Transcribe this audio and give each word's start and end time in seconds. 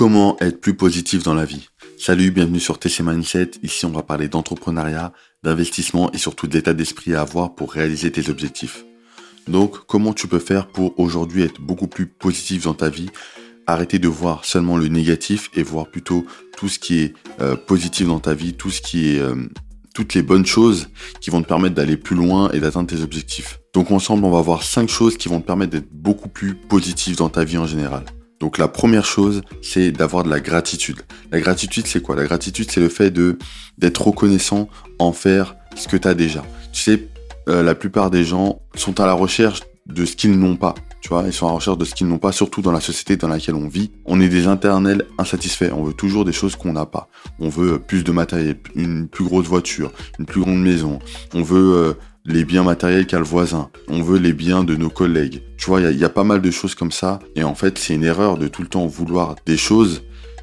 Comment 0.00 0.38
être 0.40 0.62
plus 0.62 0.72
positif 0.72 1.24
dans 1.24 1.34
la 1.34 1.44
vie 1.44 1.68
Salut, 1.98 2.30
bienvenue 2.30 2.58
sur 2.58 2.78
TC 2.78 3.02
Mindset. 3.02 3.50
Ici, 3.62 3.84
on 3.84 3.90
va 3.90 4.02
parler 4.02 4.28
d'entrepreneuriat, 4.28 5.12
d'investissement 5.42 6.10
et 6.12 6.16
surtout 6.16 6.46
de 6.46 6.54
l'état 6.54 6.72
d'esprit 6.72 7.14
à 7.14 7.20
avoir 7.20 7.54
pour 7.54 7.70
réaliser 7.70 8.10
tes 8.10 8.30
objectifs. 8.30 8.86
Donc, 9.46 9.84
comment 9.86 10.14
tu 10.14 10.26
peux 10.26 10.38
faire 10.38 10.68
pour 10.68 10.98
aujourd'hui 10.98 11.42
être 11.42 11.60
beaucoup 11.60 11.86
plus 11.86 12.06
positif 12.06 12.62
dans 12.62 12.72
ta 12.72 12.88
vie? 12.88 13.10
Arrêter 13.66 13.98
de 13.98 14.08
voir 14.08 14.46
seulement 14.46 14.78
le 14.78 14.88
négatif 14.88 15.50
et 15.52 15.62
voir 15.62 15.90
plutôt 15.90 16.24
tout 16.56 16.70
ce 16.70 16.78
qui 16.78 17.00
est 17.00 17.14
euh, 17.42 17.54
positif 17.54 18.06
dans 18.06 18.20
ta 18.20 18.32
vie, 18.32 18.56
euh, 18.94 19.48
toutes 19.94 20.14
les 20.14 20.22
bonnes 20.22 20.46
choses 20.46 20.88
qui 21.20 21.28
vont 21.28 21.42
te 21.42 21.46
permettre 21.46 21.74
d'aller 21.74 21.98
plus 21.98 22.16
loin 22.16 22.50
et 22.52 22.60
d'atteindre 22.60 22.88
tes 22.88 23.02
objectifs. 23.02 23.60
Donc 23.74 23.90
ensemble, 23.90 24.24
on 24.24 24.30
va 24.30 24.40
voir 24.40 24.62
cinq 24.62 24.88
choses 24.88 25.18
qui 25.18 25.28
vont 25.28 25.42
te 25.42 25.46
permettre 25.46 25.72
d'être 25.72 25.92
beaucoup 25.92 26.30
plus 26.30 26.54
positif 26.54 27.16
dans 27.16 27.28
ta 27.28 27.44
vie 27.44 27.58
en 27.58 27.66
général. 27.66 28.06
Donc 28.40 28.56
la 28.56 28.68
première 28.68 29.04
chose, 29.04 29.42
c'est 29.62 29.92
d'avoir 29.92 30.24
de 30.24 30.30
la 30.30 30.40
gratitude. 30.40 31.02
La 31.30 31.40
gratitude, 31.40 31.86
c'est 31.86 32.00
quoi? 32.00 32.16
La 32.16 32.24
gratitude, 32.24 32.70
c'est 32.70 32.80
le 32.80 32.88
fait 32.88 33.12
d'être 33.78 34.06
reconnaissant 34.06 34.68
en 34.98 35.12
faire 35.12 35.56
ce 35.76 35.86
que 35.86 35.98
tu 35.98 36.08
as 36.08 36.14
déjà. 36.14 36.42
Tu 36.72 36.80
sais, 36.80 37.08
euh, 37.48 37.62
la 37.62 37.74
plupart 37.74 38.10
des 38.10 38.24
gens 38.24 38.60
sont 38.74 38.98
à 38.98 39.06
la 39.06 39.12
recherche 39.12 39.60
de 39.86 40.04
ce 40.06 40.16
qu'ils 40.16 40.38
n'ont 40.38 40.56
pas. 40.56 40.74
Tu 41.02 41.08
vois, 41.08 41.24
ils 41.26 41.32
sont 41.32 41.46
à 41.46 41.50
la 41.50 41.56
recherche 41.56 41.78
de 41.78 41.84
ce 41.84 41.94
qu'ils 41.94 42.06
n'ont 42.06 42.18
pas, 42.18 42.32
surtout 42.32 42.62
dans 42.62 42.72
la 42.72 42.80
société 42.80 43.16
dans 43.16 43.28
laquelle 43.28 43.54
on 43.54 43.68
vit. 43.68 43.90
On 44.04 44.20
est 44.20 44.28
des 44.28 44.46
internels 44.46 45.06
insatisfaits. 45.18 45.72
On 45.72 45.82
veut 45.82 45.94
toujours 45.94 46.24
des 46.24 46.32
choses 46.32 46.56
qu'on 46.56 46.72
n'a 46.72 46.86
pas. 46.86 47.08
On 47.40 47.48
veut 47.48 47.78
plus 47.78 48.04
de 48.04 48.12
matériel, 48.12 48.56
une 48.74 49.08
plus 49.08 49.24
grosse 49.24 49.46
voiture, 49.46 49.92
une 50.18 50.26
plus 50.26 50.40
grande 50.40 50.62
maison. 50.62 50.98
On 51.34 51.42
veut 51.42 51.74
euh, 51.74 51.94
les 52.24 52.44
biens 52.44 52.62
matériels 52.62 53.06
qu'a 53.06 53.18
le 53.18 53.24
voisin. 53.24 53.70
On 53.88 54.02
veut 54.02 54.18
les 54.18 54.32
biens 54.32 54.64
de 54.64 54.76
nos 54.76 54.90
collègues. 54.90 55.42
Tu 55.56 55.66
vois, 55.66 55.80
il 55.80 55.98
y, 55.98 56.04
a 56.04 56.10
pas 56.10 56.24
mal 56.24 56.40
de 56.40 56.50
choses 56.50 56.74
comme 56.74 56.92
ça. 56.92 57.18
Et 57.36 57.44
en 57.44 57.54
fait, 57.54 57.78
c'est 57.78 57.94
une 57.94 58.04
erreur 58.04 58.36
de 58.36 58.48
tout 58.48 58.62
le 58.62 58.68
temps 58.68 58.86
vouloir 58.86 59.36
des 59.46 59.56
choses 59.56 60.02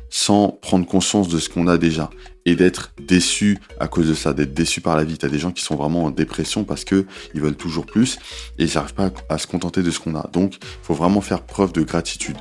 sans 0.09 0.50
prendre 0.62 0.86
conscience 0.86 1.27
de 1.27 1.38
ce 1.38 1.50
qu'on 1.50 1.67
a 1.67 1.77
déjà 1.77 2.09
et 2.45 2.55
d'être 2.55 2.94
déçu 3.05 3.59
à 3.78 3.89
cause 3.89 4.08
de 4.08 4.14
ça, 4.14 4.34
d'être 4.34 4.53
déçu 4.53 4.80
par 4.80 4.95
la 4.95 5.03
vie. 5.03 5.17
T'as 5.17 5.28
des 5.28 5.38
gens 5.38 5.52
qui 5.52 5.64
sont 5.64 5.75
vraiment 5.75 6.06
en 6.06 6.11
dépression 6.11 6.64
parce 6.64 6.86
que 6.86 7.06
ils 7.34 7.42
veulent 7.42 7.58
toujours 7.58 7.86
plus 7.86 8.17
et 8.58 8.64
ils 8.64 8.73
n'arrivent 8.75 8.94
pas 8.94 9.12
à 9.28 9.38
se 9.38 9.47
contenter 9.47 9.84
de 9.84 9.91
ce 9.91 10.00
qu'on 10.00 10.16
a. 10.16 10.30
Donc, 10.31 10.58
faut 10.81 10.94
vraiment 10.94 11.22
faire 11.22 11.41
preuve 11.41 11.73
de 11.73 11.81
gratitude. 11.81 12.38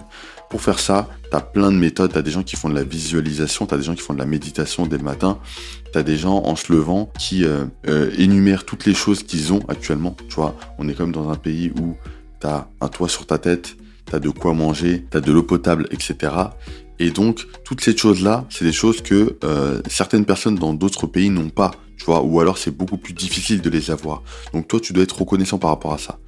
Pour 0.48 0.60
faire 0.60 0.78
ça, 0.78 1.08
tu 1.30 1.36
as 1.36 1.40
plein 1.40 1.72
de 1.72 1.76
méthodes. 1.76 2.12
Tu 2.12 2.18
as 2.18 2.22
des 2.22 2.30
gens 2.30 2.42
qui 2.42 2.56
font 2.56 2.68
de 2.68 2.74
la 2.74 2.84
visualisation, 2.84 3.66
tu 3.66 3.74
as 3.74 3.78
des 3.78 3.82
gens 3.82 3.94
qui 3.94 4.02
font 4.02 4.14
de 4.14 4.18
la 4.18 4.26
méditation 4.26 4.86
dès 4.86 4.98
le 4.98 5.04
matin, 5.04 5.38
tu 5.92 5.98
as 5.98 6.02
des 6.02 6.16
gens 6.16 6.42
en 6.44 6.56
se 6.56 6.72
levant 6.72 7.10
qui 7.18 7.44
euh, 7.44 7.64
euh, 7.88 8.10
énumèrent 8.18 8.64
toutes 8.64 8.86
les 8.86 8.94
choses 8.94 9.22
qu'ils 9.22 9.52
ont 9.52 9.60
actuellement. 9.68 10.16
Tu 10.28 10.36
vois, 10.36 10.56
on 10.78 10.88
est 10.88 10.94
comme 10.94 11.12
dans 11.12 11.30
un 11.30 11.36
pays 11.36 11.72
où 11.80 11.96
tu 12.40 12.46
as 12.46 12.68
un 12.80 12.88
toit 12.88 13.08
sur 13.08 13.26
ta 13.26 13.38
tête, 13.38 13.76
tu 14.06 14.14
as 14.14 14.20
de 14.20 14.30
quoi 14.30 14.54
manger, 14.54 15.04
tu 15.10 15.16
as 15.16 15.20
de 15.20 15.32
l'eau 15.32 15.42
potable, 15.42 15.88
etc. 15.90 16.32
Et 16.98 17.10
donc, 17.10 17.46
toutes 17.64 17.80
ces 17.82 17.96
choses-là, 17.96 18.46
c'est 18.48 18.64
des 18.64 18.72
choses 18.72 19.02
que 19.02 19.36
euh, 19.44 19.80
certaines 19.88 20.24
personnes 20.24 20.54
dans 20.54 20.72
d'autres 20.72 21.06
pays 21.06 21.28
n'ont 21.28 21.50
pas, 21.50 21.72
tu 21.98 22.04
vois, 22.06 22.22
ou 22.22 22.40
alors 22.40 22.56
c'est 22.56 22.70
beaucoup 22.70 22.96
plus 22.96 23.12
difficile 23.12 23.60
de 23.60 23.68
les 23.68 23.90
avoir. 23.90 24.22
Donc 24.52 24.68
toi, 24.68 24.80
tu 24.80 24.92
dois 24.92 25.02
être 25.02 25.18
reconnaissant 25.18 25.58
par 25.58 25.70
rapport 25.70 25.92
à 25.92 25.98
ça. 25.98 26.18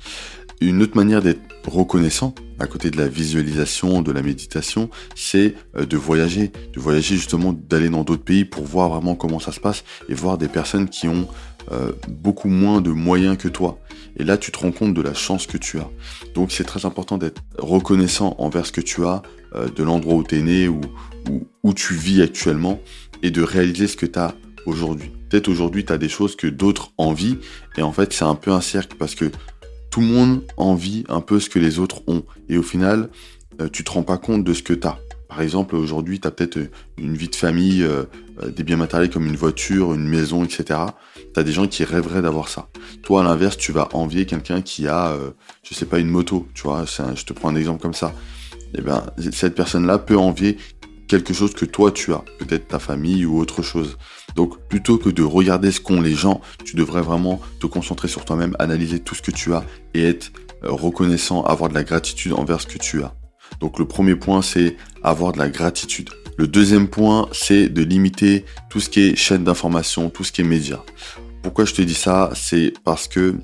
Une 0.60 0.82
autre 0.82 0.96
manière 0.96 1.22
d'être 1.22 1.40
reconnaissant, 1.66 2.34
à 2.58 2.66
côté 2.66 2.90
de 2.90 2.96
la 2.96 3.06
visualisation, 3.06 4.02
de 4.02 4.10
la 4.10 4.22
méditation, 4.22 4.90
c'est 5.14 5.54
euh, 5.76 5.86
de 5.86 5.96
voyager, 5.96 6.50
de 6.72 6.80
voyager 6.80 7.16
justement, 7.16 7.52
d'aller 7.52 7.88
dans 7.88 8.02
d'autres 8.02 8.24
pays 8.24 8.44
pour 8.44 8.64
voir 8.64 8.88
vraiment 8.88 9.14
comment 9.14 9.38
ça 9.38 9.52
se 9.52 9.60
passe 9.60 9.84
et 10.08 10.14
voir 10.14 10.36
des 10.36 10.48
personnes 10.48 10.88
qui 10.88 11.06
ont 11.06 11.28
euh, 11.70 11.92
beaucoup 12.08 12.48
moins 12.48 12.80
de 12.80 12.90
moyens 12.90 13.36
que 13.36 13.48
toi. 13.48 13.78
Et 14.16 14.24
là, 14.24 14.36
tu 14.36 14.50
te 14.50 14.58
rends 14.58 14.72
compte 14.72 14.94
de 14.94 15.02
la 15.02 15.14
chance 15.14 15.46
que 15.46 15.58
tu 15.58 15.78
as. 15.78 15.88
Donc, 16.34 16.50
c'est 16.50 16.64
très 16.64 16.86
important 16.86 17.18
d'être 17.18 17.42
reconnaissant 17.58 18.34
envers 18.38 18.66
ce 18.66 18.72
que 18.72 18.80
tu 18.80 19.04
as, 19.04 19.22
euh, 19.54 19.68
de 19.68 19.84
l'endroit 19.84 20.14
où 20.14 20.24
tu 20.24 20.38
es 20.38 20.42
né 20.42 20.66
ou 20.66 20.80
où, 21.62 21.74
tu 21.74 21.94
vis 21.94 22.22
actuellement, 22.22 22.80
et 23.22 23.30
de 23.30 23.42
réaliser 23.42 23.86
ce 23.86 23.96
que 23.96 24.06
tu 24.06 24.18
as 24.18 24.34
aujourd'hui. 24.66 25.10
Peut-être 25.28 25.48
aujourd'hui, 25.48 25.84
tu 25.84 25.92
as 25.92 25.98
des 25.98 26.08
choses 26.08 26.36
que 26.36 26.46
d'autres 26.46 26.92
envient, 26.96 27.38
et 27.76 27.82
en 27.82 27.92
fait, 27.92 28.14
c'est 28.14 28.24
un 28.24 28.34
peu 28.34 28.50
un 28.50 28.62
cercle 28.62 28.96
parce 28.98 29.14
que 29.14 29.30
tout 29.90 30.00
le 30.00 30.06
monde 30.06 30.42
envie 30.56 31.04
un 31.08 31.20
peu 31.20 31.40
ce 31.40 31.48
que 31.48 31.58
les 31.58 31.78
autres 31.78 32.02
ont. 32.06 32.24
Et 32.48 32.58
au 32.58 32.62
final, 32.62 33.10
euh, 33.60 33.68
tu 33.70 33.84
te 33.84 33.90
rends 33.90 34.02
pas 34.02 34.18
compte 34.18 34.44
de 34.44 34.52
ce 34.52 34.62
que 34.62 34.72
tu 34.72 34.86
as. 34.86 34.98
Par 35.28 35.42
exemple, 35.42 35.76
aujourd'hui, 35.76 36.20
tu 36.20 36.26
as 36.26 36.30
peut-être 36.30 36.58
une 36.96 37.14
vie 37.14 37.28
de 37.28 37.36
famille, 37.36 37.82
euh, 37.82 38.04
euh, 38.42 38.50
des 38.50 38.64
biens 38.64 38.78
matériels 38.78 39.10
comme 39.10 39.26
une 39.26 39.36
voiture, 39.36 39.92
une 39.92 40.08
maison, 40.08 40.42
etc. 40.42 40.80
Tu 41.34 41.38
as 41.38 41.42
des 41.42 41.52
gens 41.52 41.66
qui 41.66 41.84
rêveraient 41.84 42.22
d'avoir 42.22 42.48
ça. 42.48 42.68
Toi, 43.02 43.20
à 43.20 43.24
l'inverse, 43.24 43.58
tu 43.58 43.70
vas 43.70 43.88
envier 43.92 44.24
quelqu'un 44.24 44.62
qui 44.62 44.88
a, 44.88 45.12
euh, 45.12 45.30
je 45.62 45.74
sais 45.74 45.84
pas, 45.84 45.98
une 45.98 46.08
moto, 46.08 46.48
tu 46.54 46.62
vois, 46.62 46.84
je 46.86 47.24
te 47.24 47.32
prends 47.34 47.50
un 47.50 47.56
exemple 47.56 47.82
comme 47.82 47.94
ça. 47.94 48.14
Eh 48.74 48.80
bien, 48.80 49.04
cette 49.32 49.54
personne-là 49.54 49.98
peut 49.98 50.16
envier 50.16 50.56
quelque 51.08 51.34
chose 51.34 51.54
que 51.54 51.64
toi 51.64 51.90
tu 51.90 52.12
as, 52.12 52.22
peut-être 52.38 52.68
ta 52.68 52.78
famille 52.78 53.24
ou 53.24 53.38
autre 53.38 53.62
chose. 53.62 53.98
Donc 54.36 54.58
plutôt 54.68 54.98
que 54.98 55.08
de 55.08 55.22
regarder 55.22 55.72
ce 55.72 55.80
qu'ont 55.80 56.00
les 56.00 56.14
gens, 56.14 56.40
tu 56.64 56.76
devrais 56.76 57.02
vraiment 57.02 57.40
te 57.60 57.66
concentrer 57.66 58.08
sur 58.08 58.24
toi-même, 58.24 58.54
analyser 58.58 59.00
tout 59.00 59.14
ce 59.14 59.22
que 59.22 59.30
tu 59.30 59.54
as 59.54 59.64
et 59.94 60.04
être 60.04 60.30
reconnaissant, 60.62 61.42
avoir 61.42 61.70
de 61.70 61.74
la 61.74 61.82
gratitude 61.84 62.32
envers 62.34 62.60
ce 62.60 62.66
que 62.66 62.78
tu 62.78 63.02
as. 63.02 63.14
Donc 63.60 63.78
le 63.78 63.86
premier 63.86 64.14
point, 64.14 64.42
c'est 64.42 64.76
avoir 65.02 65.32
de 65.32 65.38
la 65.38 65.48
gratitude. 65.48 66.10
Le 66.36 66.46
deuxième 66.46 66.86
point, 66.88 67.28
c'est 67.32 67.68
de 67.68 67.82
limiter 67.82 68.44
tout 68.70 68.78
ce 68.78 68.88
qui 68.88 69.00
est 69.00 69.16
chaîne 69.16 69.42
d'information, 69.42 70.10
tout 70.10 70.22
ce 70.22 70.30
qui 70.30 70.42
est 70.42 70.44
média. 70.44 70.80
Pourquoi 71.42 71.64
je 71.64 71.74
te 71.74 71.82
dis 71.82 71.94
ça? 71.94 72.30
C'est 72.34 72.74
parce 72.84 73.08
que 73.08 73.36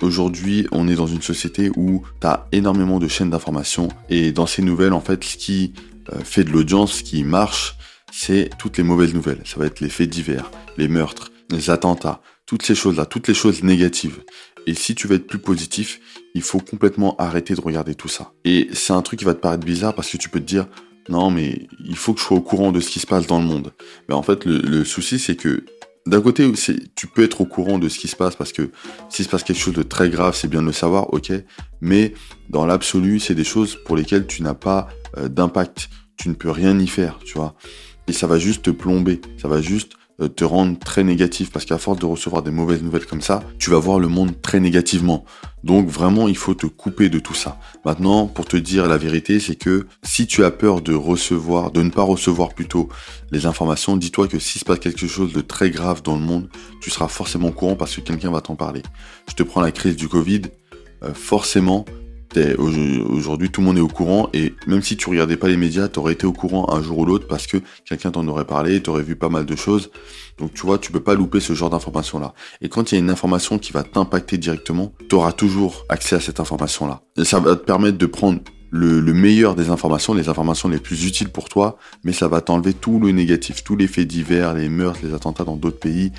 aujourd'hui, 0.00 0.66
on 0.70 0.88
est 0.88 0.94
dans 0.94 1.06
une 1.06 1.22
société 1.22 1.70
où 1.76 2.04
tu 2.20 2.26
as 2.26 2.46
énormément 2.52 2.98
de 2.98 3.08
chaînes 3.08 3.30
d'information 3.30 3.88
et 4.08 4.32
dans 4.32 4.46
ces 4.46 4.62
nouvelles, 4.62 4.92
en 4.92 5.00
fait, 5.00 5.22
ce 5.24 5.36
qui 5.36 5.72
euh, 5.74 5.97
fait 6.24 6.44
de 6.44 6.50
l'audience, 6.50 6.94
ce 6.94 7.02
qui 7.02 7.24
marche, 7.24 7.76
c'est 8.12 8.50
toutes 8.58 8.78
les 8.78 8.84
mauvaises 8.84 9.14
nouvelles. 9.14 9.42
Ça 9.44 9.58
va 9.58 9.66
être 9.66 9.80
les 9.80 9.88
faits 9.88 10.08
divers, 10.08 10.50
les 10.76 10.88
meurtres, 10.88 11.30
les 11.50 11.70
attentats, 11.70 12.20
toutes 12.46 12.62
ces 12.62 12.74
choses-là, 12.74 13.06
toutes 13.06 13.28
les 13.28 13.34
choses 13.34 13.62
négatives. 13.62 14.20
Et 14.66 14.74
si 14.74 14.94
tu 14.94 15.06
veux 15.06 15.16
être 15.16 15.26
plus 15.26 15.38
positif, 15.38 16.00
il 16.34 16.42
faut 16.42 16.60
complètement 16.60 17.16
arrêter 17.16 17.54
de 17.54 17.60
regarder 17.60 17.94
tout 17.94 18.08
ça. 18.08 18.32
Et 18.44 18.68
c'est 18.72 18.92
un 18.92 19.02
truc 19.02 19.18
qui 19.18 19.24
va 19.24 19.34
te 19.34 19.40
paraître 19.40 19.64
bizarre 19.64 19.94
parce 19.94 20.10
que 20.10 20.16
tu 20.16 20.28
peux 20.28 20.40
te 20.40 20.46
dire, 20.46 20.66
non 21.08 21.30
mais 21.30 21.68
il 21.84 21.96
faut 21.96 22.12
que 22.12 22.20
je 22.20 22.24
sois 22.24 22.36
au 22.36 22.42
courant 22.42 22.72
de 22.72 22.80
ce 22.80 22.90
qui 22.90 23.00
se 23.00 23.06
passe 23.06 23.26
dans 23.26 23.38
le 23.38 23.46
monde. 23.46 23.72
Mais 24.08 24.14
en 24.14 24.22
fait, 24.22 24.44
le, 24.44 24.84
souci 24.84 25.18
c'est 25.18 25.36
que 25.36 25.64
d'un 26.06 26.22
côté, 26.22 26.50
tu 26.96 27.06
peux 27.06 27.22
être 27.22 27.42
au 27.42 27.44
courant 27.44 27.78
de 27.78 27.88
ce 27.88 27.98
qui 27.98 28.08
se 28.08 28.16
passe 28.16 28.34
parce 28.34 28.52
que 28.52 28.70
s'il 29.10 29.26
se 29.26 29.30
passe 29.30 29.42
quelque 29.42 29.58
chose 29.58 29.74
de 29.74 29.82
très 29.82 30.08
grave, 30.08 30.34
c'est 30.34 30.48
bien 30.48 30.62
de 30.62 30.66
le 30.66 30.72
savoir, 30.72 31.12
ok. 31.12 31.32
Mais 31.82 32.14
dans 32.48 32.64
l'absolu, 32.64 33.20
c'est 33.20 33.34
des 33.34 33.44
choses 33.44 33.76
pour 33.84 33.94
lesquelles 33.94 34.26
tu 34.26 34.42
n'as 34.42 34.54
pas 34.54 34.88
euh, 34.88 34.97
d'impact. 35.16 35.88
Tu 36.16 36.28
ne 36.28 36.34
peux 36.34 36.50
rien 36.50 36.78
y 36.78 36.86
faire, 36.86 37.18
tu 37.24 37.34
vois. 37.34 37.54
Et 38.08 38.12
ça 38.12 38.26
va 38.26 38.38
juste 38.38 38.64
te 38.64 38.70
plomber. 38.70 39.20
Ça 39.36 39.48
va 39.48 39.60
juste 39.60 39.92
euh, 40.20 40.26
te 40.26 40.42
rendre 40.42 40.76
très 40.78 41.04
négatif 41.04 41.52
parce 41.52 41.64
qu'à 41.64 41.78
force 41.78 42.00
de 42.00 42.06
recevoir 42.06 42.42
des 42.42 42.50
mauvaises 42.50 42.82
nouvelles 42.82 43.06
comme 43.06 43.20
ça, 43.20 43.40
tu 43.60 43.70
vas 43.70 43.78
voir 43.78 44.00
le 44.00 44.08
monde 44.08 44.40
très 44.42 44.58
négativement. 44.58 45.24
Donc 45.62 45.88
vraiment, 45.88 46.26
il 46.26 46.36
faut 46.36 46.54
te 46.54 46.66
couper 46.66 47.08
de 47.08 47.20
tout 47.20 47.34
ça. 47.34 47.60
Maintenant, 47.84 48.26
pour 48.26 48.44
te 48.44 48.56
dire 48.56 48.88
la 48.88 48.96
vérité, 48.96 49.38
c'est 49.38 49.54
que 49.54 49.86
si 50.02 50.26
tu 50.26 50.44
as 50.44 50.50
peur 50.50 50.80
de 50.80 50.92
recevoir, 50.92 51.70
de 51.70 51.82
ne 51.82 51.90
pas 51.90 52.02
recevoir 52.02 52.54
plutôt 52.54 52.88
les 53.30 53.46
informations, 53.46 53.96
dis-toi 53.96 54.26
que 54.26 54.40
s'il 54.40 54.60
se 54.60 54.64
passe 54.64 54.80
quelque 54.80 55.06
chose 55.06 55.32
de 55.32 55.40
très 55.40 55.70
grave 55.70 56.02
dans 56.02 56.16
le 56.16 56.24
monde, 56.24 56.48
tu 56.80 56.90
seras 56.90 57.06
forcément 57.06 57.48
au 57.48 57.52
courant 57.52 57.76
parce 57.76 57.94
que 57.94 58.00
quelqu'un 58.00 58.32
va 58.32 58.40
t'en 58.40 58.56
parler. 58.56 58.82
Je 59.28 59.34
te 59.34 59.44
prends 59.44 59.60
la 59.60 59.70
crise 59.70 59.94
du 59.94 60.08
Covid, 60.08 60.42
euh, 61.04 61.14
forcément, 61.14 61.84
Aujourd'hui, 62.36 63.50
tout 63.50 63.60
le 63.60 63.66
monde 63.66 63.78
est 63.78 63.82
au 63.82 63.88
courant 63.88 64.28
et 64.34 64.54
même 64.66 64.82
si 64.82 64.96
tu 64.96 65.08
regardais 65.08 65.36
pas 65.36 65.48
les 65.48 65.56
médias, 65.56 65.88
tu 65.88 65.98
aurais 65.98 66.12
été 66.12 66.26
au 66.26 66.32
courant 66.32 66.72
un 66.72 66.82
jour 66.82 66.98
ou 66.98 67.04
l'autre 67.04 67.26
parce 67.26 67.46
que 67.46 67.56
quelqu'un 67.84 68.10
t'en 68.10 68.26
aurait 68.28 68.44
parlé, 68.44 68.82
tu 68.82 68.90
aurais 68.90 69.02
vu 69.02 69.16
pas 69.16 69.28
mal 69.28 69.46
de 69.46 69.56
choses. 69.56 69.90
Donc 70.38 70.54
tu 70.54 70.66
vois, 70.66 70.78
tu 70.78 70.92
peux 70.92 71.00
pas 71.00 71.14
louper 71.14 71.40
ce 71.40 71.54
genre 71.54 71.70
d'information-là. 71.70 72.34
Et 72.60 72.68
quand 72.68 72.92
il 72.92 72.96
y 72.96 72.98
a 72.98 73.00
une 73.00 73.10
information 73.10 73.58
qui 73.58 73.72
va 73.72 73.82
t'impacter 73.82 74.38
directement, 74.38 74.92
tu 75.08 75.14
auras 75.14 75.32
toujours 75.32 75.86
accès 75.88 76.16
à 76.16 76.20
cette 76.20 76.38
information-là. 76.38 77.00
Et 77.16 77.24
ça 77.24 77.40
va 77.40 77.56
te 77.56 77.64
permettre 77.64 77.98
de 77.98 78.06
prendre 78.06 78.40
le, 78.70 79.00
meilleur 79.14 79.54
des 79.54 79.70
informations, 79.70 80.14
les 80.14 80.28
informations 80.28 80.68
les 80.68 80.78
plus 80.78 81.06
utiles 81.06 81.30
pour 81.30 81.48
toi, 81.48 81.78
mais 82.04 82.12
ça 82.12 82.28
va 82.28 82.40
t'enlever 82.40 82.74
tout 82.74 83.00
le 83.00 83.10
négatif, 83.12 83.64
tous 83.64 83.76
les 83.76 83.88
faits 83.88 84.06
divers, 84.06 84.54
les 84.54 84.68
meurtres, 84.68 85.00
les 85.02 85.14
attentats 85.14 85.44
dans 85.44 85.56
d'autres 85.56 85.78
pays, 85.78 86.12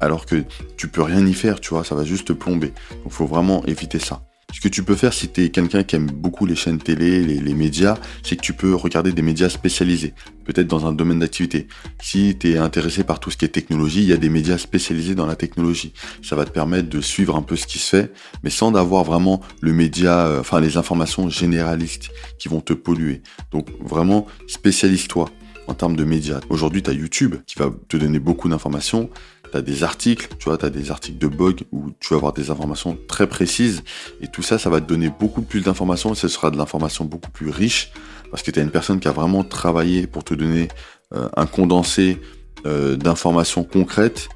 alors 0.00 0.26
que 0.26 0.42
tu 0.76 0.88
peux 0.88 1.02
rien 1.02 1.24
y 1.24 1.34
faire, 1.34 1.60
tu 1.60 1.70
vois, 1.70 1.84
ça 1.84 1.94
va 1.94 2.04
juste 2.04 2.28
te 2.28 2.32
plomber. 2.32 2.72
Donc 3.04 3.12
faut 3.12 3.26
vraiment 3.26 3.64
éviter 3.66 3.98
ça. 3.98 4.22
Ce 4.52 4.60
que 4.60 4.68
tu 4.68 4.82
peux 4.82 4.94
faire 4.94 5.14
si 5.14 5.28
tu 5.28 5.44
es 5.44 5.48
quelqu'un 5.48 5.82
qui 5.82 5.96
aime 5.96 6.06
beaucoup 6.06 6.44
les 6.44 6.54
chaînes 6.54 6.78
télé, 6.78 7.22
les, 7.22 7.54
médias, 7.54 7.96
c'est 8.22 8.36
que 8.36 8.42
tu 8.42 8.52
peux 8.52 8.74
regarder 8.74 9.12
des 9.12 9.22
médias 9.22 9.48
spécialisés, 9.48 10.12
peut-être 10.44 10.66
dans 10.66 10.86
un 10.86 10.92
domaine 10.92 11.20
d'activité. 11.20 11.68
Si 12.02 12.36
tu 12.38 12.52
es 12.52 12.58
intéressé 12.58 13.02
par 13.02 13.18
tout 13.18 13.30
ce 13.30 13.38
qui 13.38 13.46
est 13.46 13.48
technologie, 13.48 14.02
il 14.02 14.08
y 14.08 14.12
a 14.12 14.18
des 14.18 14.28
médias 14.28 14.58
spécialisés 14.58 15.14
dans 15.14 15.26
la 15.26 15.36
technologie. 15.36 15.94
Ça 16.22 16.36
va 16.36 16.44
te 16.44 16.50
permettre 16.50 16.90
de 16.90 17.00
suivre 17.00 17.34
un 17.34 17.42
peu 17.42 17.56
ce 17.56 17.66
qui 17.66 17.78
se 17.78 17.88
fait, 17.88 18.12
mais 18.44 18.50
sans 18.50 18.74
avoir 18.74 19.04
vraiment 19.04 19.40
le 19.62 19.72
média, 19.72 20.26
euh, 20.26 20.40
enfin 20.40 20.60
les 20.60 20.76
informations 20.76 21.30
généralistes 21.30 22.10
qui 22.38 22.48
vont 22.48 22.60
te 22.60 22.74
polluer. 22.74 23.22
Donc 23.52 23.68
vraiment, 23.80 24.26
spécialise-toi 24.48 25.30
en 25.66 25.74
termes 25.74 25.96
de 25.96 26.04
médias. 26.04 26.40
Aujourd'hui, 26.50 26.82
tu 26.82 26.90
as 26.90 26.92
YouTube 26.92 27.36
qui 27.46 27.58
va 27.58 27.70
te 27.88 27.96
donner 27.96 28.18
beaucoup 28.18 28.48
d'informations 28.48 29.08
tu 29.52 29.62
des 29.62 29.84
articles, 29.84 30.28
tu 30.38 30.48
vois, 30.48 30.58
tu 30.58 30.64
as 30.64 30.70
des 30.70 30.90
articles 30.90 31.18
de 31.18 31.28
blog 31.28 31.62
où 31.72 31.90
tu 32.00 32.10
vas 32.10 32.16
avoir 32.16 32.32
des 32.32 32.50
informations 32.50 32.98
très 33.08 33.26
précises. 33.26 33.82
Et 34.20 34.28
tout 34.28 34.42
ça, 34.42 34.58
ça 34.58 34.70
va 34.70 34.80
te 34.80 34.86
donner 34.86 35.10
beaucoup 35.10 35.42
plus 35.42 35.60
d'informations. 35.60 36.12
Et 36.12 36.16
ce 36.16 36.28
sera 36.28 36.50
de 36.50 36.56
l'information 36.56 37.04
beaucoup 37.04 37.30
plus 37.30 37.50
riche 37.50 37.92
parce 38.30 38.42
que 38.42 38.50
tu 38.50 38.58
as 38.58 38.62
une 38.62 38.70
personne 38.70 38.98
qui 38.98 39.08
a 39.08 39.12
vraiment 39.12 39.44
travaillé 39.44 40.06
pour 40.06 40.24
te 40.24 40.34
donner 40.34 40.68
euh, 41.14 41.28
un 41.36 41.46
condensé 41.46 42.18
euh, 42.64 42.96
d'informations 42.96 43.64
concrètes, 43.64 44.28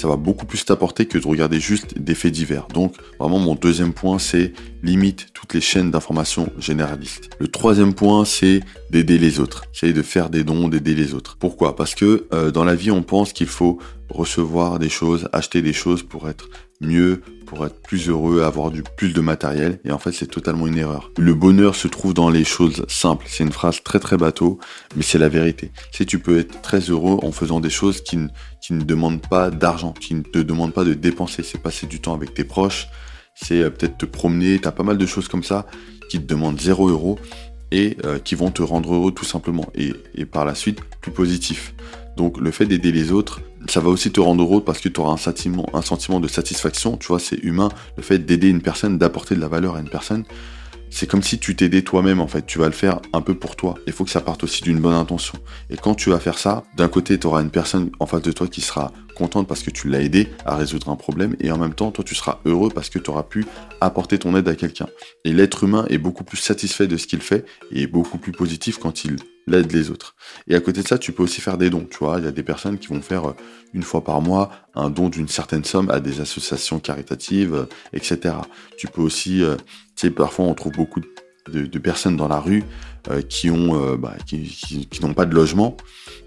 ça 0.00 0.08
va 0.08 0.16
beaucoup 0.16 0.46
plus 0.46 0.64
t'apporter 0.64 1.04
que 1.04 1.18
de 1.18 1.26
regarder 1.26 1.60
juste 1.60 1.98
des 1.98 2.14
faits 2.14 2.32
divers. 2.32 2.66
Donc 2.68 2.94
vraiment 3.18 3.38
mon 3.38 3.54
deuxième 3.54 3.92
point 3.92 4.18
c'est 4.18 4.52
limite 4.82 5.26
toutes 5.34 5.52
les 5.52 5.60
chaînes 5.60 5.90
d'informations 5.90 6.50
généralistes. 6.58 7.28
Le 7.38 7.48
troisième 7.48 7.92
point 7.92 8.24
c'est 8.24 8.60
d'aider 8.90 9.18
les 9.18 9.40
autres. 9.40 9.64
C'est 9.72 9.92
de 9.92 10.02
faire 10.02 10.30
des 10.30 10.42
dons, 10.42 10.68
d'aider 10.68 10.94
les 10.94 11.12
autres. 11.12 11.36
Pourquoi? 11.38 11.76
Parce 11.76 11.94
que 11.94 12.26
euh, 12.32 12.50
dans 12.50 12.64
la 12.64 12.74
vie 12.74 12.90
on 12.90 13.02
pense 13.02 13.34
qu'il 13.34 13.46
faut 13.46 13.78
recevoir 14.08 14.78
des 14.78 14.88
choses, 14.88 15.28
acheter 15.32 15.60
des 15.60 15.74
choses 15.74 16.02
pour 16.02 16.28
être 16.28 16.48
mieux, 16.80 17.20
pour 17.50 17.66
être 17.66 17.82
plus 17.82 18.08
heureux, 18.08 18.42
avoir 18.42 18.70
du 18.70 18.84
plus 18.84 19.12
de 19.12 19.20
matériel. 19.20 19.80
Et 19.84 19.90
en 19.90 19.98
fait, 19.98 20.12
c'est 20.12 20.28
totalement 20.28 20.68
une 20.68 20.78
erreur. 20.78 21.10
Le 21.18 21.34
bonheur 21.34 21.74
se 21.74 21.88
trouve 21.88 22.14
dans 22.14 22.30
les 22.30 22.44
choses 22.44 22.84
simples. 22.86 23.26
C'est 23.28 23.42
une 23.42 23.50
phrase 23.50 23.82
très 23.82 23.98
très 23.98 24.16
bateau, 24.16 24.60
mais 24.94 25.02
c'est 25.02 25.18
la 25.18 25.28
vérité. 25.28 25.72
Si 25.90 26.06
tu 26.06 26.20
peux 26.20 26.38
être 26.38 26.62
très 26.62 26.78
heureux 26.78 27.18
en 27.24 27.32
faisant 27.32 27.58
des 27.58 27.68
choses 27.68 28.02
qui 28.02 28.18
ne, 28.18 28.28
qui 28.62 28.72
ne 28.72 28.84
demandent 28.84 29.26
pas 29.26 29.50
d'argent, 29.50 29.92
qui 29.92 30.14
ne 30.14 30.22
te 30.22 30.38
demandent 30.38 30.72
pas 30.72 30.84
de 30.84 30.94
dépenser, 30.94 31.42
c'est 31.42 31.60
passer 31.60 31.88
du 31.88 32.00
temps 32.00 32.14
avec 32.14 32.34
tes 32.34 32.44
proches, 32.44 32.86
c'est 33.34 33.62
euh, 33.62 33.70
peut-être 33.70 33.98
te 33.98 34.06
promener, 34.06 34.60
t'as 34.60 34.70
pas 34.70 34.84
mal 34.84 34.96
de 34.96 35.06
choses 35.06 35.26
comme 35.26 35.42
ça 35.42 35.66
qui 36.08 36.20
te 36.20 36.26
demandent 36.26 36.60
0 36.60 36.88
euros 36.88 37.18
et 37.72 37.96
euh, 38.04 38.20
qui 38.20 38.36
vont 38.36 38.52
te 38.52 38.62
rendre 38.62 38.94
heureux 38.94 39.10
tout 39.10 39.24
simplement 39.24 39.72
et 39.74 40.24
par 40.24 40.44
la 40.44 40.54
suite 40.54 40.78
plus 41.00 41.10
positif. 41.10 41.74
Donc 42.20 42.38
le 42.38 42.50
fait 42.50 42.66
d'aider 42.66 42.92
les 42.92 43.12
autres, 43.12 43.40
ça 43.66 43.80
va 43.80 43.88
aussi 43.88 44.12
te 44.12 44.20
rendre 44.20 44.42
heureux 44.42 44.62
parce 44.62 44.78
que 44.78 44.90
tu 44.90 45.00
auras 45.00 45.14
un 45.14 45.16
sentiment, 45.16 46.20
de 46.20 46.28
satisfaction, 46.28 46.98
tu 46.98 47.06
vois, 47.06 47.18
c'est 47.18 47.42
humain. 47.42 47.70
Le 47.96 48.02
fait 48.02 48.18
d'aider 48.18 48.50
une 48.50 48.60
personne, 48.60 48.98
d'apporter 48.98 49.34
de 49.34 49.40
la 49.40 49.48
valeur 49.48 49.76
à 49.76 49.80
une 49.80 49.88
personne, 49.88 50.24
c'est 50.90 51.06
comme 51.06 51.22
si 51.22 51.38
tu 51.38 51.56
t'aidais 51.56 51.80
toi-même 51.80 52.20
en 52.20 52.28
fait. 52.28 52.44
Tu 52.44 52.58
vas 52.58 52.66
le 52.66 52.72
faire 52.72 53.00
un 53.14 53.22
peu 53.22 53.32
pour 53.32 53.56
toi. 53.56 53.76
Il 53.86 53.94
faut 53.94 54.04
que 54.04 54.10
ça 54.10 54.20
parte 54.20 54.44
aussi 54.44 54.60
d'une 54.62 54.80
bonne 54.80 54.92
intention. 54.92 55.38
Et 55.70 55.78
quand 55.78 55.94
tu 55.94 56.10
vas 56.10 56.20
faire 56.20 56.36
ça, 56.36 56.62
d'un 56.76 56.88
côté, 56.88 57.18
tu 57.18 57.26
auras 57.26 57.40
une 57.40 57.50
personne 57.50 57.90
en 58.00 58.04
face 58.04 58.20
de 58.20 58.32
toi 58.32 58.48
qui 58.48 58.60
sera 58.60 58.92
contente 59.16 59.48
parce 59.48 59.62
que 59.62 59.70
tu 59.70 59.88
l'as 59.88 60.02
aidé 60.02 60.28
à 60.44 60.56
résoudre 60.56 60.90
un 60.90 60.96
problème 60.96 61.36
et 61.40 61.50
en 61.50 61.56
même 61.56 61.72
temps, 61.72 61.90
toi, 61.90 62.04
tu 62.04 62.14
seras 62.14 62.40
heureux 62.44 62.68
parce 62.68 62.90
que 62.90 62.98
tu 62.98 63.08
auras 63.08 63.22
pu 63.22 63.46
apporter 63.80 64.18
ton 64.18 64.36
aide 64.36 64.48
à 64.48 64.56
quelqu'un. 64.56 64.88
Et 65.24 65.32
l'être 65.32 65.64
humain 65.64 65.86
est 65.88 65.96
beaucoup 65.96 66.24
plus 66.24 66.36
satisfait 66.36 66.86
de 66.86 66.98
ce 66.98 67.06
qu'il 67.06 67.22
fait 67.22 67.46
et 67.70 67.86
beaucoup 67.86 68.18
plus 68.18 68.32
positif 68.32 68.76
quand 68.76 69.06
il 69.06 69.16
l'aide 69.50 69.72
les 69.72 69.90
autres. 69.90 70.14
Et 70.48 70.54
à 70.54 70.60
côté 70.60 70.82
de 70.82 70.88
ça, 70.88 70.98
tu 70.98 71.12
peux 71.12 71.22
aussi 71.22 71.40
faire 71.40 71.58
des 71.58 71.70
dons. 71.70 71.86
Tu 71.90 71.98
vois, 71.98 72.18
il 72.18 72.24
y 72.24 72.28
a 72.28 72.32
des 72.32 72.42
personnes 72.42 72.78
qui 72.78 72.88
vont 72.88 73.02
faire 73.02 73.30
euh, 73.30 73.36
une 73.74 73.82
fois 73.82 74.02
par 74.02 74.20
mois 74.20 74.50
un 74.74 74.90
don 74.90 75.08
d'une 75.08 75.28
certaine 75.28 75.64
somme 75.64 75.90
à 75.90 76.00
des 76.00 76.20
associations 76.20 76.78
caritatives, 76.78 77.54
euh, 77.54 77.64
etc. 77.92 78.34
Tu 78.78 78.86
peux 78.86 79.02
aussi, 79.02 79.42
euh, 79.42 79.56
tu 79.96 80.06
sais, 80.06 80.10
parfois 80.10 80.46
on 80.46 80.54
trouve 80.54 80.72
beaucoup 80.72 81.00
de, 81.00 81.78
personnes 81.78 82.16
dans 82.16 82.28
la 82.28 82.38
rue 82.38 82.62
qui 83.28 83.50
ont, 83.50 83.96
bah, 83.96 84.14
qui 84.24 84.88
n'ont 85.02 85.14
pas 85.14 85.24
de 85.24 85.34
logement 85.34 85.76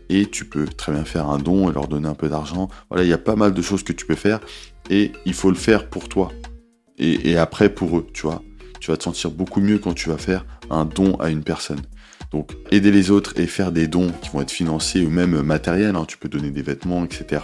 et 0.09 0.25
tu 0.25 0.43
peux 0.43 0.65
très 0.65 0.91
bien 0.91 1.05
faire 1.05 1.29
un 1.29 1.37
don 1.37 1.69
et 1.69 1.73
leur 1.73 1.87
donner 1.87 2.09
un 2.09 2.15
peu 2.15 2.27
d'argent. 2.27 2.67
Voilà, 2.89 3.05
il 3.05 3.09
y 3.09 3.13
a 3.13 3.17
pas 3.17 3.37
mal 3.37 3.53
de 3.53 3.61
choses 3.61 3.83
que 3.83 3.93
tu 3.93 4.05
peux 4.05 4.15
faire 4.15 4.41
et 4.89 5.13
il 5.25 5.33
faut 5.33 5.49
le 5.49 5.55
faire 5.55 5.89
pour 5.89 6.09
toi 6.09 6.29
et, 6.97 7.37
après 7.37 7.69
pour 7.69 7.97
eux, 7.97 8.07
tu 8.13 8.23
vois. 8.23 8.41
Tu 8.79 8.91
vas 8.91 8.97
te 8.97 9.03
sentir 9.03 9.31
beaucoup 9.31 9.61
mieux 9.61 9.77
quand 9.77 9.93
tu 9.93 10.09
vas 10.09 10.17
faire 10.17 10.45
un 10.69 10.85
don 10.85 11.15
à 11.15 11.29
une 11.29 11.43
personne. 11.43 11.81
Donc 12.33 12.51
aider 12.71 12.91
les 12.91 13.11
autres 13.11 13.39
et 13.39 13.47
faire 13.47 13.71
des 13.71 13.87
dons 13.87 14.11
qui 14.21 14.29
vont 14.31 14.41
être 14.41 14.51
financiers 14.51 15.05
ou 15.05 15.09
même 15.09 15.41
matériels, 15.43 15.95
hein, 15.95 16.05
tu 16.07 16.17
peux 16.17 16.27
donner 16.27 16.49
des 16.49 16.63
vêtements, 16.63 17.05
etc. 17.05 17.43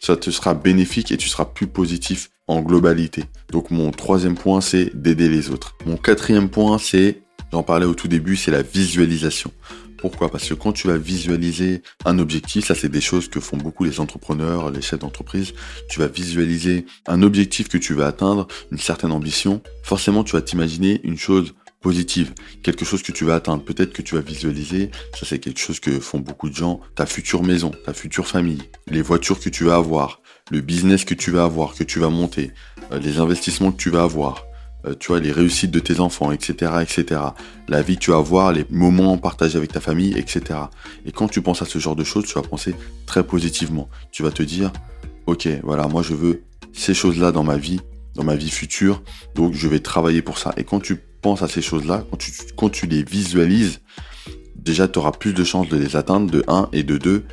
Ça 0.00 0.16
te 0.16 0.30
sera 0.30 0.54
bénéfique 0.54 1.12
et 1.12 1.16
tu 1.16 1.28
seras 1.28 1.44
plus 1.44 1.68
positif 1.68 2.30
en 2.48 2.60
globalité. 2.60 3.24
Donc 3.52 3.70
mon 3.70 3.92
troisième 3.92 4.34
point, 4.34 4.60
c'est 4.60 4.90
d'aider 5.00 5.28
les 5.28 5.50
autres. 5.50 5.76
Mon 5.86 5.96
quatrième 5.96 6.50
point, 6.50 6.78
c'est, 6.78 7.22
j'en 7.52 7.62
parlais 7.62 7.86
au 7.86 7.94
tout 7.94 8.08
début, 8.08 8.34
c'est 8.34 8.50
la 8.50 8.62
visualisation. 8.62 9.52
Pourquoi? 9.98 10.30
Parce 10.30 10.48
que 10.48 10.54
quand 10.54 10.72
tu 10.72 10.88
vas 10.88 10.96
visualiser 10.96 11.82
un 12.06 12.18
objectif, 12.18 12.66
ça 12.66 12.74
c'est 12.74 12.88
des 12.88 13.02
choses 13.02 13.28
que 13.28 13.38
font 13.38 13.58
beaucoup 13.58 13.84
les 13.84 14.00
entrepreneurs, 14.00 14.70
les 14.70 14.80
chefs 14.80 14.98
d'entreprise, 14.98 15.52
tu 15.90 16.00
vas 16.00 16.08
visualiser 16.08 16.86
un 17.06 17.22
objectif 17.22 17.68
que 17.68 17.76
tu 17.76 17.92
vas 17.92 18.06
atteindre, 18.06 18.48
une 18.72 18.78
certaine 18.78 19.12
ambition, 19.12 19.60
forcément 19.82 20.24
tu 20.24 20.32
vas 20.32 20.40
t'imaginer 20.40 21.00
une 21.04 21.18
chose 21.18 21.54
positive, 21.80 22.34
quelque 22.62 22.84
chose 22.84 23.02
que 23.02 23.12
tu 23.12 23.24
vas 23.24 23.36
atteindre, 23.36 23.64
peut-être 23.64 23.92
que 23.92 24.02
tu 24.02 24.14
vas 24.14 24.20
visualiser, 24.20 24.90
ça 25.18 25.24
c'est 25.24 25.38
quelque 25.38 25.60
chose 25.60 25.80
que 25.80 25.98
font 25.98 26.18
beaucoup 26.18 26.50
de 26.50 26.54
gens, 26.54 26.80
ta 26.94 27.06
future 27.06 27.42
maison, 27.42 27.70
ta 27.84 27.94
future 27.94 28.26
famille, 28.26 28.62
les 28.86 29.02
voitures 29.02 29.40
que 29.40 29.48
tu 29.48 29.64
vas 29.64 29.76
avoir, 29.76 30.20
le 30.50 30.60
business 30.60 31.04
que 31.04 31.14
tu 31.14 31.30
vas 31.30 31.44
avoir, 31.44 31.74
que 31.74 31.84
tu 31.84 31.98
vas 31.98 32.10
monter, 32.10 32.50
euh, 32.92 32.98
les 32.98 33.18
investissements 33.18 33.72
que 33.72 33.78
tu 33.78 33.88
vas 33.88 34.02
avoir, 34.02 34.44
euh, 34.86 34.94
tu 34.98 35.08
vois, 35.08 35.20
les 35.20 35.32
réussites 35.32 35.70
de 35.70 35.80
tes 35.80 36.00
enfants, 36.00 36.32
etc., 36.32 36.72
etc. 36.82 37.20
La 37.68 37.82
vie 37.82 37.96
que 37.96 38.00
tu 38.00 38.10
vas 38.10 38.18
avoir, 38.18 38.52
les 38.52 38.64
moments 38.70 39.16
partagés 39.18 39.56
avec 39.56 39.72
ta 39.72 39.80
famille, 39.80 40.16
etc. 40.16 40.60
Et 41.06 41.12
quand 41.12 41.28
tu 41.28 41.42
penses 41.42 41.62
à 41.62 41.66
ce 41.66 41.78
genre 41.78 41.96
de 41.96 42.04
choses, 42.04 42.24
tu 42.26 42.34
vas 42.34 42.42
penser 42.42 42.74
très 43.06 43.24
positivement. 43.24 43.88
Tu 44.10 44.22
vas 44.22 44.30
te 44.30 44.42
dire, 44.42 44.72
ok, 45.26 45.48
voilà, 45.62 45.86
moi 45.86 46.02
je 46.02 46.14
veux 46.14 46.42
ces 46.72 46.94
choses-là 46.94 47.32
dans 47.32 47.44
ma 47.44 47.56
vie, 47.56 47.80
dans 48.14 48.24
ma 48.24 48.36
vie 48.36 48.50
future, 48.50 49.02
donc 49.34 49.54
je 49.54 49.68
vais 49.68 49.80
travailler 49.80 50.22
pour 50.22 50.38
ça. 50.38 50.52
Et 50.56 50.64
quand 50.64 50.80
tu 50.80 50.96
penses 50.96 51.42
à 51.42 51.48
ces 51.48 51.62
choses-là, 51.62 52.04
quand 52.10 52.16
tu, 52.16 52.32
quand 52.56 52.68
tu 52.68 52.86
les 52.86 53.02
visualises, 53.02 53.80
déjà 54.56 54.88
tu 54.88 54.98
auras 54.98 55.12
plus 55.12 55.32
de 55.32 55.44
chances 55.44 55.68
de 55.68 55.76
les 55.76 55.96
atteindre, 55.96 56.30
de 56.30 56.44
1 56.46 56.70
et 56.72 56.82
de 56.82 56.98
2. 56.98 57.24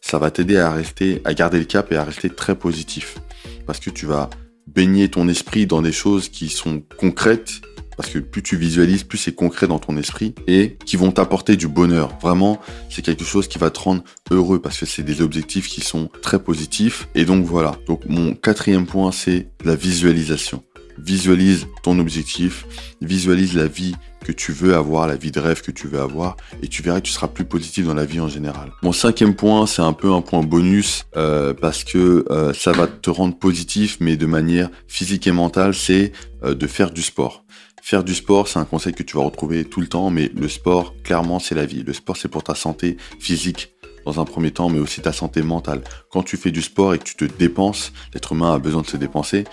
Ça 0.00 0.18
va 0.18 0.30
t'aider 0.30 0.56
à 0.56 0.70
rester, 0.70 1.20
à 1.24 1.34
garder 1.34 1.58
le 1.58 1.64
cap 1.64 1.90
et 1.90 1.96
à 1.96 2.04
rester 2.04 2.30
très 2.30 2.54
positif. 2.54 3.18
Parce 3.66 3.80
que 3.80 3.90
tu 3.90 4.06
vas 4.06 4.30
baigner 4.66 5.08
ton 5.08 5.28
esprit 5.28 5.66
dans 5.66 5.82
des 5.82 5.92
choses 5.92 6.28
qui 6.28 6.48
sont 6.48 6.82
concrètes, 6.98 7.60
parce 7.96 8.10
que 8.10 8.18
plus 8.18 8.42
tu 8.42 8.56
visualises, 8.56 9.04
plus 9.04 9.18
c'est 9.18 9.34
concret 9.34 9.66
dans 9.66 9.78
ton 9.78 9.96
esprit, 9.96 10.34
et 10.46 10.76
qui 10.84 10.96
vont 10.96 11.10
t'apporter 11.10 11.56
du 11.56 11.68
bonheur. 11.68 12.16
Vraiment, 12.20 12.60
c'est 12.90 13.02
quelque 13.02 13.24
chose 13.24 13.48
qui 13.48 13.58
va 13.58 13.70
te 13.70 13.80
rendre 13.80 14.02
heureux, 14.30 14.60
parce 14.60 14.78
que 14.78 14.86
c'est 14.86 15.02
des 15.02 15.22
objectifs 15.22 15.68
qui 15.68 15.80
sont 15.80 16.10
très 16.22 16.38
positifs. 16.38 17.08
Et 17.14 17.24
donc 17.24 17.44
voilà. 17.44 17.76
Donc 17.86 18.02
mon 18.06 18.34
quatrième 18.34 18.86
point, 18.86 19.12
c'est 19.12 19.48
la 19.64 19.76
visualisation. 19.76 20.62
Visualise 20.98 21.66
ton 21.82 21.98
objectif, 21.98 22.66
visualise 23.02 23.54
la 23.54 23.66
vie 23.66 23.94
que 24.26 24.32
tu 24.32 24.50
veux 24.50 24.74
avoir, 24.74 25.06
la 25.06 25.14
vie 25.14 25.30
de 25.30 25.38
rêve 25.38 25.62
que 25.62 25.70
tu 25.70 25.86
veux 25.86 26.00
avoir, 26.00 26.36
et 26.62 26.66
tu 26.66 26.82
verras 26.82 27.00
que 27.00 27.06
tu 27.06 27.12
seras 27.12 27.28
plus 27.28 27.44
positif 27.44 27.86
dans 27.86 27.94
la 27.94 28.04
vie 28.04 28.18
en 28.18 28.28
général. 28.28 28.72
Mon 28.82 28.92
cinquième 28.92 29.36
point, 29.36 29.66
c'est 29.66 29.82
un 29.82 29.92
peu 29.92 30.10
un 30.12 30.20
point 30.20 30.42
bonus, 30.42 31.04
euh, 31.16 31.54
parce 31.54 31.84
que 31.84 32.24
euh, 32.30 32.52
ça 32.52 32.72
va 32.72 32.88
te 32.88 33.08
rendre 33.08 33.38
positif, 33.38 33.98
mais 34.00 34.16
de 34.16 34.26
manière 34.26 34.68
physique 34.88 35.28
et 35.28 35.32
mentale, 35.32 35.74
c'est 35.74 36.12
euh, 36.42 36.54
de 36.54 36.66
faire 36.66 36.90
du 36.90 37.02
sport. 37.02 37.44
Faire 37.88 38.02
du 38.02 38.16
sport, 38.16 38.48
c'est 38.48 38.58
un 38.58 38.64
conseil 38.64 38.94
que 38.94 39.04
tu 39.04 39.16
vas 39.16 39.22
retrouver 39.22 39.64
tout 39.64 39.80
le 39.80 39.86
temps, 39.86 40.10
mais 40.10 40.28
le 40.34 40.48
sport, 40.48 40.92
clairement, 41.04 41.38
c'est 41.38 41.54
la 41.54 41.66
vie. 41.66 41.84
Le 41.84 41.92
sport, 41.92 42.16
c'est 42.16 42.26
pour 42.26 42.42
ta 42.42 42.56
santé 42.56 42.96
physique 43.20 43.76
dans 44.04 44.18
un 44.18 44.24
premier 44.24 44.50
temps, 44.50 44.68
mais 44.68 44.80
aussi 44.80 45.00
ta 45.00 45.12
santé 45.12 45.40
mentale. 45.40 45.82
Quand 46.10 46.24
tu 46.24 46.36
fais 46.36 46.50
du 46.50 46.62
sport 46.62 46.94
et 46.94 46.98
que 46.98 47.04
tu 47.04 47.14
te 47.14 47.24
dépenses, 47.26 47.92
l'être 48.12 48.32
humain 48.32 48.52
a 48.52 48.58
besoin 48.58 48.82
de 48.82 48.88
se 48.88 48.96
dépenser, 48.96 49.44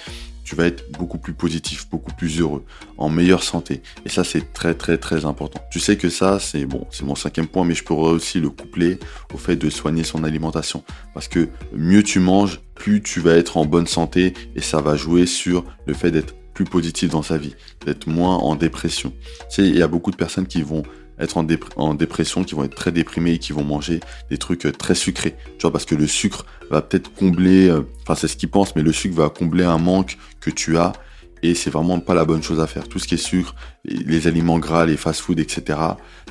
tu 0.43 0.55
vas 0.55 0.65
être 0.65 0.91
beaucoup 0.93 1.19
plus 1.19 1.35
positif, 1.35 1.87
beaucoup 1.91 2.11
plus 2.11 2.39
heureux, 2.39 2.65
en 2.97 3.07
meilleure 3.07 3.43
santé. 3.43 3.83
Et 4.03 4.09
ça, 4.09 4.23
c'est 4.23 4.51
très 4.51 4.73
très 4.73 4.97
très 4.97 5.25
important. 5.25 5.61
Tu 5.71 5.79
sais 5.79 5.95
que 5.95 6.09
ça, 6.09 6.39
c'est 6.39 6.65
bon, 6.65 6.87
c'est 6.89 7.05
mon 7.05 7.13
cinquième 7.13 7.45
point, 7.45 7.65
mais 7.65 7.75
je 7.75 7.83
pourrais 7.83 8.13
aussi 8.13 8.39
le 8.39 8.49
coupler 8.49 8.97
au 9.31 9.37
fait 9.37 9.57
de 9.57 9.69
soigner 9.69 10.03
son 10.03 10.23
alimentation. 10.23 10.83
Parce 11.13 11.27
que 11.27 11.49
mieux 11.71 12.01
tu 12.01 12.19
manges, 12.19 12.61
plus 12.73 13.03
tu 13.03 13.19
vas 13.19 13.35
être 13.35 13.57
en 13.57 13.65
bonne 13.67 13.85
santé 13.85 14.33
et 14.55 14.61
ça 14.61 14.81
va 14.81 14.95
jouer 14.95 15.27
sur 15.27 15.63
le 15.85 15.93
fait 15.93 16.09
d'être 16.09 16.33
plus 16.53 16.65
positif 16.65 17.09
dans 17.09 17.23
sa 17.23 17.37
vie, 17.37 17.55
d'être 17.85 18.07
moins 18.07 18.35
en 18.37 18.55
dépression. 18.55 19.13
Tu 19.49 19.55
sais, 19.55 19.67
il 19.67 19.77
y 19.77 19.81
a 19.81 19.87
beaucoup 19.87 20.11
de 20.11 20.15
personnes 20.15 20.47
qui 20.47 20.61
vont 20.61 20.83
être 21.19 21.37
en, 21.37 21.93
dépression, 21.93 22.43
qui 22.43 22.55
vont 22.55 22.63
être 22.63 22.75
très 22.75 22.91
déprimés 22.91 23.33
et 23.33 23.37
qui 23.39 23.53
vont 23.53 23.63
manger 23.63 23.99
des 24.29 24.37
trucs 24.37 24.65
euh, 24.65 24.71
très 24.71 24.95
sucrés. 24.95 25.35
Tu 25.57 25.61
vois, 25.61 25.71
parce 25.71 25.85
que 25.85 25.95
le 25.95 26.07
sucre 26.07 26.45
va 26.71 26.81
peut-être 26.81 27.13
combler, 27.13 27.69
euh, 27.69 27.81
enfin 28.01 28.15
c'est 28.15 28.27
ce 28.27 28.35
qu'ils 28.35 28.49
pensent, 28.49 28.75
mais 28.75 28.81
le 28.81 28.91
sucre 28.91 29.15
va 29.15 29.29
combler 29.29 29.63
un 29.63 29.77
manque 29.77 30.17
que 30.41 30.49
tu 30.49 30.77
as 30.77 30.93
et 31.43 31.55
c'est 31.55 31.69
vraiment 31.69 31.99
pas 31.99 32.13
la 32.13 32.23
bonne 32.23 32.41
chose 32.41 32.61
à 32.61 32.67
faire. 32.67 32.87
Tout 32.87 32.99
ce 32.99 33.07
qui 33.07 33.15
est 33.15 33.17
sucre, 33.17 33.53
les, 33.83 34.27
aliments 34.27 34.59
gras, 34.59 34.85
les 34.85 34.95
fast-food, 34.95 35.39
etc. 35.39 35.77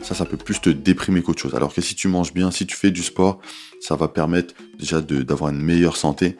Ça, 0.00 0.14
ça 0.14 0.25
peut 0.25 0.38
plus 0.38 0.59
te 0.59 0.71
déprimer 0.71 1.23
qu'autre 1.23 1.43
chose. 1.43 1.55
Alors 1.55 1.75
que 1.75 1.83
si 1.83 1.95
tu 1.95 2.09
manges 2.09 2.33
bien, 2.33 2.50
si 2.50 2.67
tu 2.67 2.75
fais 2.75 2.91
du 2.91 3.02
sport, 3.02 3.38
ça 3.81 3.95
va 3.95 4.09
permettre 4.09 4.55
déjà 4.79 5.02
d'avoir 5.02 5.50
une 5.50 5.61
meilleure 5.61 5.99
santé, 5.99 6.38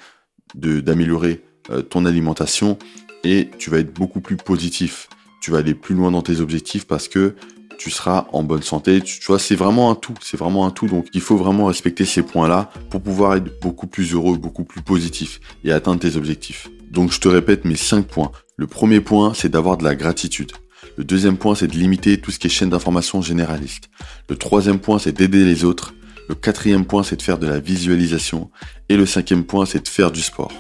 d'améliorer 0.55 1.45
euh, 1.71 1.83
ton 1.83 2.07
alimentation 2.07 2.79
et 3.25 3.51
tu 3.59 3.71
vas 3.71 3.79
être 3.79 3.93
beaucoup 3.93 4.21
plus 4.21 4.37
positif. 4.37 5.09
Tu 5.41 5.51
vas 5.51 5.59
aller 5.59 5.75
plus 5.75 5.95
loin 5.95 6.11
dans 6.11 6.23
tes 6.23 6.41
objectifs 6.41 6.87
parce 6.87 7.09
que 7.09 7.35
tu 7.79 7.91
seras 7.91 8.27
en 8.33 8.43
bonne 8.45 8.63
santé. 8.63 9.01
Tu, 9.01 9.21
vois, 9.27 9.39
c'est 9.39 9.57
vraiment 9.57 9.91
un 9.91 9.95
tout. 9.95 10.15
C'est 10.23 10.37
vraiment 10.37 10.67
un 10.67 10.71
tout. 10.71 10.87
Donc, 10.87 11.07
il 11.15 11.21
faut 11.21 11.37
vraiment 11.37 11.67
respecter 11.67 12.05
ces 12.05 12.23
points-là 12.23 12.71
pour 12.91 13.03
pouvoir 13.03 13.35
être 13.35 13.61
beaucoup 13.61 13.89
plus 13.89 14.13
heureux, 14.13 14.37
beaucoup 14.37 14.65
plus 14.65 14.83
positif 14.83 15.41
et 15.65 15.73
atteindre 15.73 15.99
tes 15.99 16.17
objectifs. 16.17 16.69
Donc, 16.91 17.13
je 17.13 17.21
te 17.21 17.29
répète 17.29 17.65
mes 17.65 17.77
cinq 17.77 18.07
points. 18.07 18.31
Le 18.57 18.67
premier 18.67 19.01
point, 19.01 19.35
c'est 19.35 19.49
d'avoir 19.49 19.77
de 19.79 19.85
la 19.85 19.97
gratitude. 19.97 20.53
Le 20.97 21.05
deuxième 21.05 21.39
point, 21.39 21.55
c'est 21.55 21.67
de 21.67 21.77
limiter 21.77 22.21
tout 22.21 22.31
ce 22.31 22.39
qui 22.39 22.47
est 22.47 22.51
chaîne 22.51 22.71
d'information 22.71 23.23
généraliste. 23.23 23.89
Le 24.29 24.37
troisième 24.37 24.79
point, 24.79 24.99
c'est 24.99 25.13
d'aider 25.13 25.45
les 25.45 25.65
autres. 25.65 25.95
Le 26.29 26.35
quatrième 26.35 26.85
point, 26.85 27.03
c'est 27.03 27.17
de 27.17 27.23
faire 27.23 27.39
de 27.39 27.49
la 27.49 27.59
visualisation. 27.59 28.51
Et 28.89 28.97
le 28.97 29.07
cinquième 29.07 29.45
point, 29.45 29.67
c'est 29.67 29.83
de 29.83 29.89
faire 29.89 30.13
du 30.13 30.23
sport. 30.23 30.53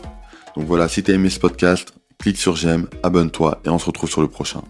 Donc 0.57 0.67
voilà, 0.67 0.89
si 0.89 1.03
tu 1.03 1.11
as 1.11 1.15
aimé 1.15 1.31
ce 1.31 1.39
podcast, 1.39 1.95
clique 2.23 2.39
sur 2.39 2.55
j'aime, 2.55 2.87
abonne-toi 3.03 3.61
et 3.65 3.69
on 3.69 3.81
se 3.81 3.87
retrouve 3.87 4.09
sur 4.09 4.21
le 4.21 4.29
prochain. 4.29 4.63